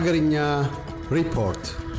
[0.00, 0.64] Agarinya
[1.12, 1.89] report.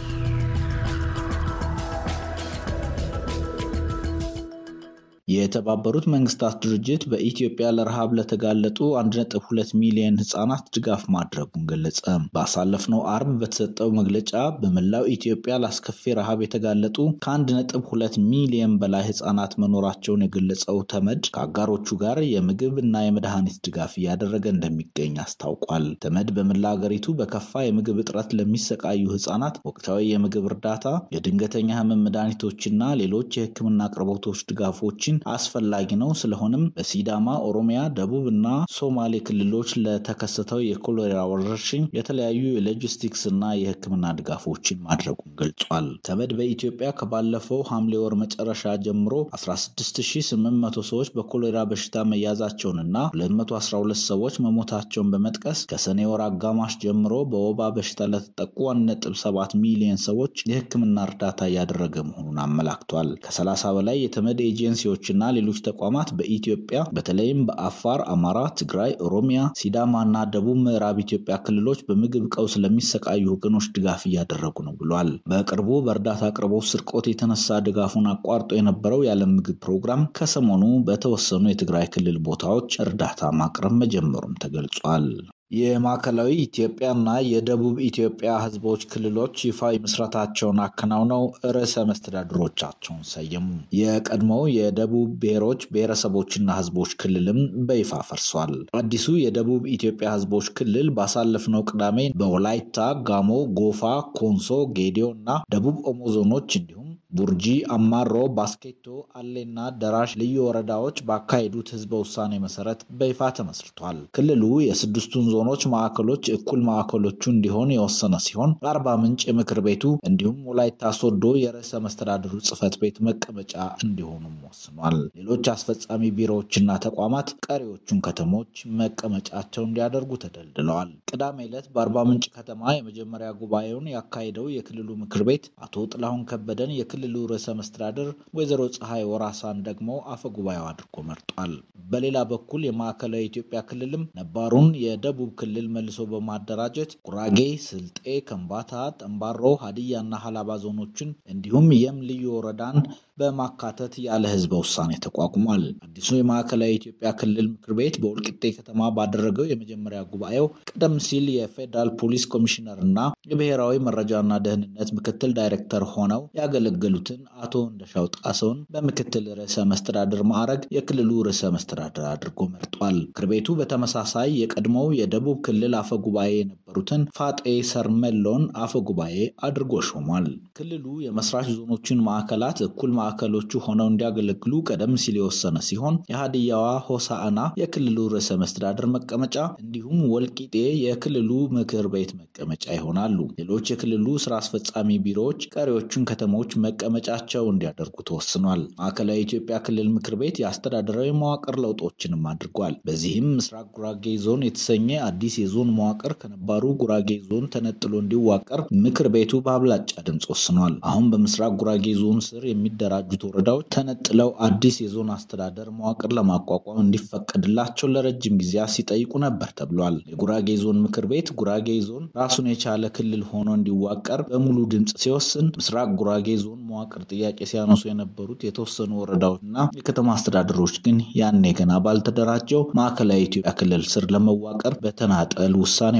[5.31, 11.99] የተባበሩት መንግስታት ድርጅት በኢትዮጵያ ለረሃብ ለተጋለጡ 1.2 ሚሊዮን ህጻናት ድጋፍ ማድረጉን ገለጸ።
[12.35, 14.31] ባሳለፍነው አርብ በተሰጠው መግለጫ
[14.61, 22.75] በመላው ኢትዮጵያ ላስከፊ ረሃብ የተጋለጡ ከ1.2 ሚሊዮን በላይ ህጻናት መኖራቸውን የገለጸው ተመድ ከአጋሮቹ ጋር የምግብ
[22.83, 30.01] እና የመድኃኒት ድጋፍ እያደረገ እንደሚገኝ አስታውቋል። ተመድ በመላ ሀገሪቱ በከፋ የምግብ እጥረት ለሚሰቃዩ ህጻናት ወቅታዊ
[30.11, 32.69] የምግብ እርዳታ፣ የድንገተኛ ህመም መድኃኒቶችና
[33.01, 41.15] ሌሎች የህክምና አቅርቦቶች ድጋፎችን አስፈላጊ ነው። ስለሆነም በሲዳማ፣ ኦሮሚያ፣ ደቡብ እና ሶማሌ ክልሎች ለተከሰተው የኮሌራ
[41.31, 49.13] ወረርሽኝ የተለያዩ የሎጂስቲክስ እና የህክምና ድጋፎችን ማድረጉን ገልጿል። ተመድ በኢትዮጵያ ከባለፈው ሐምሌ ወር መጨረሻ ጀምሮ
[49.37, 58.09] 16800 ሰዎች በኮሌራ በሽታ መያዛቸውንና 212 ሰዎች መሞታቸውን በመጥቀስ ከሰኔ ወር አጋማሽ ጀምሮ በወባ በሽታ
[58.11, 65.59] ለተጠቁ 1.7 ሚሊዮን ሰዎች የህክምና እርዳታ እያደረገ መሆኑን አመላክቷል። ከ30 በላይ የተመድ ኤጀንሲዎች እና ሌሎች
[65.67, 72.55] ተቋማት በኢትዮጵያ በተለይም በአፋር፣ አማራ፣ ትግራይ፣ ኦሮሚያ፣ ሲዳማ እና ደቡብ ምዕራብ ኢትዮጵያ ክልሎች በምግብ ቀውስ
[72.63, 79.35] ለሚሰቃዩ ወገኖች ድጋፍ እያደረጉ ነው ብሏል። በቅርቡ በእርዳታ አቅርቦት ስርቆት የተነሳ ድጋፉን አቋርጦ የነበረው የዓለም
[79.37, 85.05] ምግብ ፕሮግራም ከሰሞኑ በተወሰኑ የትግራይ ክልል ቦታዎች እርዳታ ማቅረብ መጀመሩም ተገልጿል።
[85.51, 91.23] የማዕከላዊ ኢትዮጵያና የደቡብ ኢትዮጵያ ህዝቦች ክልሎች ይፋዊ ምስረታቸውን አከናውነው
[91.55, 93.47] ርዕሰ መስተዳድሮቻቸውን ሰየሙ።
[93.79, 101.99] የቀድሞው የደቡብ ብሔሮች ብሔረሰቦችና ህዝቦች ክልልም በይፋ ፈርሷል። አዲሱ የደቡብ ኢትዮጵያ ህዝቦች ክልል ባሳለፍነው ቅዳሜ
[102.21, 102.77] በወላይታ፣
[103.09, 103.29] ጋሞ፣
[103.59, 103.83] ጎፋ፣
[104.17, 107.45] ኮንሶ፣ ጌዲዮ እና ደቡብ ኦሞ ዞኖች እንዲሁም ቡርጂ፣
[107.75, 108.85] አማሮ፣ ባስኬቶ፣
[109.19, 116.61] አሌና ደራሽ ልዩ ወረዳዎች ባካሄዱት ህዝበ ውሳኔ መሰረት በይፋ ተመስርቷል። ክልሉ የስድስቱን ዞኖች ማዕከሎች እኩል
[116.67, 122.97] ማዕከሎቹ እንዲሆን የወሰነ ሲሆን አርባ ምንጭ የምክር ቤቱ እንዲሁም ወላይታ ሶዶ የርዕሰ መስተዳድሩ ጽህፈት ቤት
[123.07, 123.53] መቀመጫ
[123.85, 132.25] እንዲሆኑም ወስኗል። ሌሎች አስፈጻሚ ቢሮዎችና ተቋማት ቀሪዎቹን ከተሞች መቀመጫቸው እንዲያደርጉ ተደልድለዋል። ቅዳሜ ዕለት በአርባ ምንጭ
[132.35, 136.99] ከተማ የመጀመሪያ ጉባኤውን ያካሄደው የክልሉ ምክር ቤት አቶ ጥላሁን ከበደን የክልሉ
[137.31, 141.53] ርዕሰ መስተዳድር ወይዘሮ ፀሐይ ወራሳን ደግሞ አፈ ጉባኤው አድርጎ መርጧል።
[141.91, 147.97] በሌላ በኩል የማዕከላዊ ኢትዮጵያ ክልልም ነባሩን የደቡብ ክልል መልሶ በማደራጀት ጉራጌ፣ ስልጤ፣
[148.27, 152.77] ከምባታ፣ ጠምባሮ፣ ሀዲያና ሀላባ ዞኖችን እንዲሁም የም ልዩ ወረዳን
[153.17, 159.99] በማካተት ያለ ህዝበ ውሳኔ ተቋቁሟል። አዲሱ የማዕከላዊ ኢትዮጵያ ክልል ምክር ቤት በወልቂጤ ከተማ ባደረገው የመጀመሪያ
[160.11, 162.99] ጉባኤው ቀደም ሲል የፌዴራል ፖሊስ ኮሚሽነር እና
[163.31, 171.11] የብሔራዊ መረጃና ደህንነት ምክትል ዳይሬክተር ሆነው ያገለገሉትን አቶ እንደሻው ጣሰውን በምክትል ርዕሰ መስተዳድር ማዕረግ የክልሉ
[171.27, 176.33] ርዕሰ መስተዳድር አድርጎ መርጧል። ምክር ቤቱ በተመሳሳይ የቀድሞው የደቡብ ክልል አፈ ጉባኤ
[176.73, 177.39] የነበሩትን ፋጤ
[177.69, 179.15] ሰርመሎን አፈ ጉባኤ
[179.45, 180.25] አድርጎ ሾሟል።
[180.57, 187.97] ክልሉ የመስራች ዞኖችን ማዕከላት እኩል ማዕከሎቹ ሆነው እንዲያገለግሉ ቀደም ሲል የወሰነ ሲሆን የሀዲያዋ ሆሳዕና የክልሉ
[188.13, 195.41] ርዕሰ መስተዳድር መቀመጫ እንዲሁም ወልቂጤ የክልሉ ምክር ቤት መቀመጫ ይሆናሉ። ሌሎች የክልሉ ስራ አስፈጻሚ ቢሮዎች
[195.55, 203.29] ቀሪዎቹን ከተሞች መቀመጫቸው እንዲያደርጉ ተወስኗል። ማዕከላዊ ኢትዮጵያ ክልል ምክር ቤት የአስተዳደራዊ መዋቅር ለውጦችንም አድርጓል። በዚህም
[203.37, 209.77] ምስራቅ ጉራጌ ዞን የተሰኘ አዲስ የዞን መዋቅር ከነባሩ ጉራጌ ዞን ተነጥሎ እንዲዋቀር ምክር ቤቱ በአብላጫ
[210.07, 216.81] ድምፅ ወስኗል። አሁን በምስራቅ ጉራጌ ዞን ስር የሚደራጁት ወረዳዎች ተነጥለው አዲስ የዞን አስተዳደር መዋቅር ለማቋቋም
[216.85, 223.23] እንዲፈቀድላቸው ለረጅም ጊዜያት ሲጠይቁ ነበር ተብሏል። የጉራጌ ዞን ምክር ቤት ጉራጌ ዞን ራሱን የቻለ ክልል
[223.31, 230.09] ሆኖ እንዲዋቀር በሙሉ ድምፅ ሲወስን፣ ምስራቅ ጉራጌ ዞን መዋቅር ጥያቄ ሲያነሱ የነበሩት የተወሰኑ ወረዳዎችና የከተማ
[230.15, 235.95] አስተዳደሮች ግን ያኔ ገና ባልተደራጀው ማዕከላዊ ኢትዮጵያ ክልል ስር ለመዋቀር በተናጠል ውሳኔ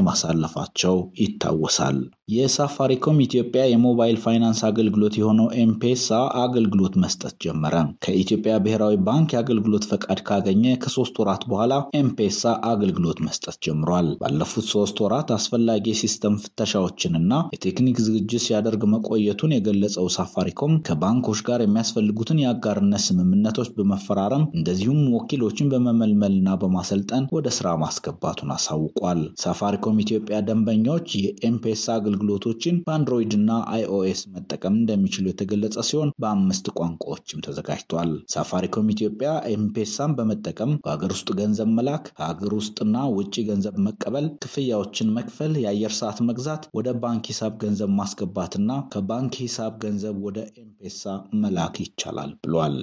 [0.52, 1.98] ማሳለፋቸው ይታወሳል።
[2.32, 6.10] የሳፋሪኮም ኢትዮጵያ የሞባይል ፋይናንስ አገልግሎት የሆነው ኤምፔሳ
[6.42, 7.74] አገልግሎት መስጠት ጀመረ።
[8.06, 11.70] ከኢትዮጵያ ብሔራዊ ባንክ የአገልግሎት ፈቃድ ካገኘ ከሶስት ወራት በኋላ
[12.00, 12.42] ኤምፔሳ
[12.72, 20.78] አገልግሎት መስጠት ጀምሯል። ባለፉት ሶስት ወራት አስፈላጊ የሲስተም ፍተሻዎችንና የቴክኒክ ዝግጅት ሲያደርግ መቆየቱን የገለጸው ሳፋሪኮም
[20.88, 30.02] ከባንኮች ጋር የሚያስፈልጉትን የአጋርነት ስምምነቶች በመፈራረም እንደዚሁም ወኪሎችን በመመልመልና በማሰልጠን ወደ ስራ ማስገባቱን አሳውቋል። ሳፋሪኮም
[30.04, 31.78] ኢትዮጵያ ደንበኞች የኤምፔሳ
[32.24, 40.72] አገልግሎቶችን በአንድሮይድ እና አይኦኤስ መጠቀም እንደሚችሉ የተገለጸ ሲሆን በአምስት ቋንቋዎችም ተዘጋጅቷል። ሳፋሪኮም ኢትዮጵያ ኤምፔሳን በመጠቀም
[40.84, 46.90] በሀገር ውስጥ ገንዘብ መላክ፣ ከሀገር ውስጥና ውጭ ገንዘብ መቀበል፣ ክፍያዎችን መክፈል፣ የአየር ሰዓት መግዛት፣ ወደ
[47.04, 48.60] ባንክ ሂሳብ ገንዘብ ማስገባትና
[48.94, 51.04] ከባንክ ሂሳብ ገንዘብ ወደ ኤምፔሳ
[51.44, 52.78] መላክ ይቻላል ብሏል።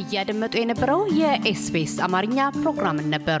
[0.00, 3.40] እያደመጡ የነበረው የኤስቢኤስ አማርኛ ፕሮግራምን ነበር።